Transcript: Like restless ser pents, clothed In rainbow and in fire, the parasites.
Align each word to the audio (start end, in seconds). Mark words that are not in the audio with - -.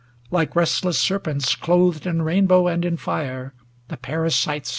Like 0.31 0.55
restless 0.55 0.97
ser 0.97 1.19
pents, 1.19 1.53
clothed 1.55 2.07
In 2.07 2.23
rainbow 2.23 2.65
and 2.65 2.83
in 2.83 2.97
fire, 2.97 3.53
the 3.89 3.97
parasites. 3.97 4.69